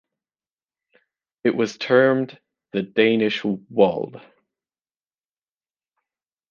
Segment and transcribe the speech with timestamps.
[1.43, 2.39] It was termed
[2.71, 4.19] the Danish Wold.